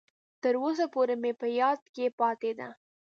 [0.41, 2.69] تر اوسه پورې مې په یاد کې پاتې ده.